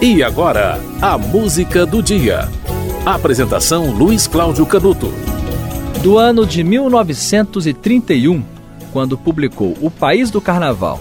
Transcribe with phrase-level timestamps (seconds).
[0.00, 2.48] E agora, a música do dia.
[3.04, 5.12] Apresentação Luiz Cláudio Canuto.
[6.04, 8.44] Do ano de 1931,
[8.92, 11.00] quando publicou O País do Carnaval,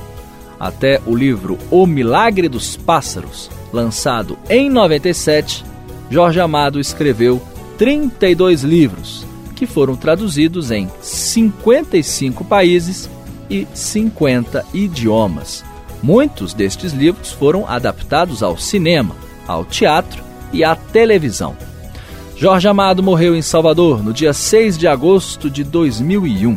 [0.60, 5.64] até o livro O Milagre dos Pássaros, lançado em 97,
[6.10, 7.40] Jorge Amado escreveu
[7.78, 9.24] 32 livros,
[9.56, 13.08] que foram traduzidos em 55 países
[13.48, 15.64] e 50 idiomas
[16.02, 19.16] Muitos destes livros foram adaptados ao cinema,
[19.48, 21.56] ao teatro e à televisão.
[22.36, 26.56] Jorge Amado morreu em Salvador no dia 6 de agosto de 2001.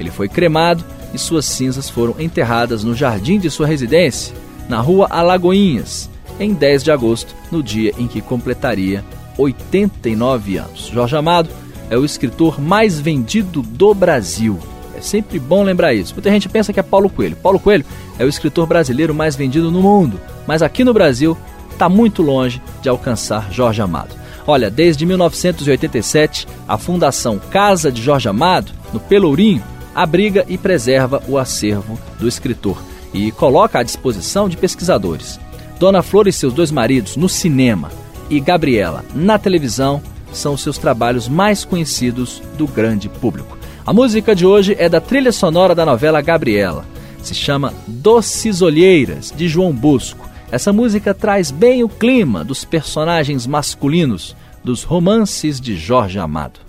[0.00, 4.34] Ele foi cremado e suas cinzas foram enterradas no jardim de sua residência,
[4.68, 6.08] na rua Alagoinhas,
[6.40, 9.04] em 10 de agosto, no dia em que completaria
[9.36, 10.86] 89 anos.
[10.86, 11.50] Jorge Amado
[11.90, 14.58] é o escritor mais vendido do Brasil
[15.04, 16.14] sempre bom lembrar isso.
[16.14, 17.36] Muita gente pensa que é Paulo Coelho.
[17.36, 17.84] Paulo Coelho
[18.18, 21.36] é o escritor brasileiro mais vendido no mundo, mas aqui no Brasil
[21.70, 24.14] está muito longe de alcançar Jorge Amado.
[24.46, 29.62] Olha, desde 1987, a Fundação Casa de Jorge Amado, no Pelourinho,
[29.94, 35.38] abriga e preserva o acervo do escritor e coloca à disposição de pesquisadores.
[35.78, 37.90] Dona Flor e seus dois maridos no cinema
[38.30, 43.58] e Gabriela na televisão são os seus trabalhos mais conhecidos do grande público.
[43.84, 46.84] A música de hoje é da trilha sonora da novela Gabriela.
[47.20, 50.28] Se chama Doces Olheiras, de João Bosco.
[50.52, 56.60] Essa música traz bem o clima dos personagens masculinos dos romances de Jorge Amado.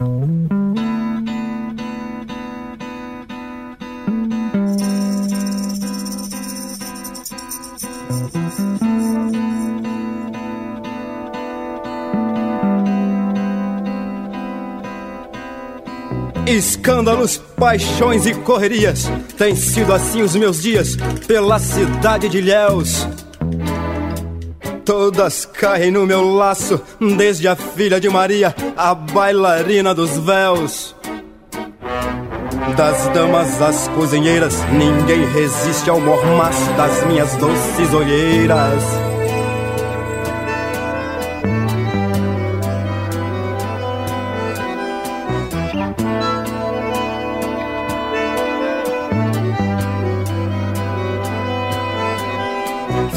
[16.45, 23.08] Escândalos, paixões e correrias, têm sido assim os meus dias pela cidade de Ilhéus.
[24.83, 26.81] Todas caem no meu laço,
[27.17, 30.93] desde a filha de Maria, a bailarina dos véus.
[32.76, 39.13] Das damas às cozinheiras, ninguém resiste ao mormaço das minhas doces olheiras.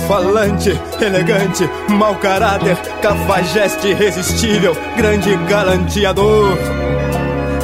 [0.06, 6.56] Falante, elegante, mau caráter, cafajeste irresistível, grande galanteador.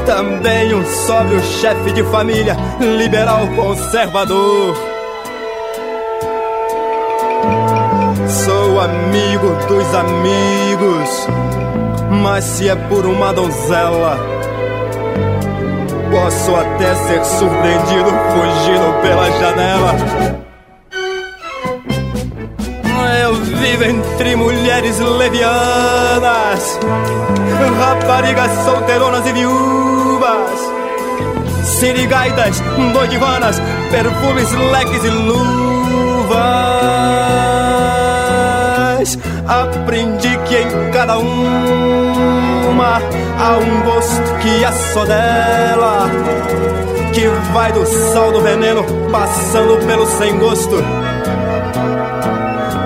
[0.04, 4.76] Também um sóbrio chefe de família, liberal conservador.
[8.28, 11.26] Sou amigo dos amigos,
[12.22, 14.18] mas se é por uma donzela,
[16.10, 20.51] posso até ser surpreendido fugindo pela janela.
[23.42, 26.78] Vive entre mulheres levianas,
[27.78, 30.60] raparigas solteironas e viúvas,
[31.62, 32.60] sirigaitas,
[32.92, 33.60] doidivanas,
[33.90, 36.42] perfumes, leques e luvas.
[39.46, 43.00] Aprendi que em cada uma
[43.38, 46.08] há um gosto que é só dela,
[47.12, 50.82] que vai do sal do veneno passando pelo sem gosto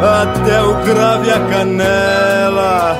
[0.02, 2.96] até o grave a canela.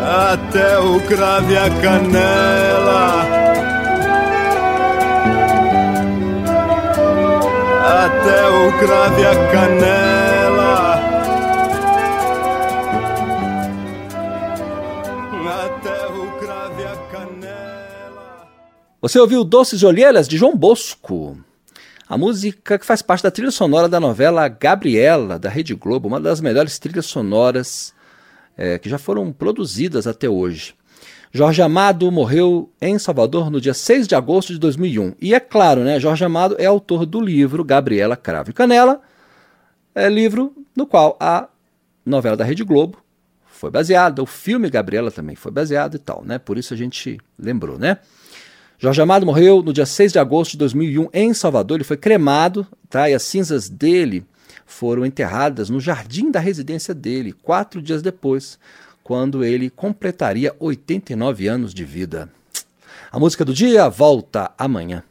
[0.00, 3.24] Até o grave a canela.
[7.84, 10.74] Até o grave a canela.
[15.64, 18.48] Até o grave a canela.
[19.00, 21.36] Você ouviu Doces Olheiras de João Bosco.
[22.14, 26.20] A música que faz parte da trilha sonora da novela Gabriela, da Rede Globo, uma
[26.20, 27.92] das melhores trilhas sonoras
[28.56, 30.76] é, que já foram produzidas até hoje.
[31.32, 35.16] Jorge Amado morreu em Salvador no dia 6 de agosto de 2001.
[35.20, 39.00] E é claro, né, Jorge Amado é autor do livro Gabriela Cravo e Canela,
[39.92, 41.48] é livro no qual a
[42.06, 42.96] novela da Rede Globo
[43.44, 46.38] foi baseada, o filme Gabriela também foi baseado e tal, né?
[46.38, 47.98] Por isso a gente lembrou, né?
[48.78, 51.76] Jorge Amado morreu no dia 6 de agosto de 2001 em Salvador.
[51.76, 53.08] Ele foi cremado tá?
[53.08, 54.24] e as cinzas dele
[54.66, 58.58] foram enterradas no jardim da residência dele, quatro dias depois,
[59.04, 62.28] quando ele completaria 89 anos de vida.
[63.12, 65.04] A música do dia volta amanhã.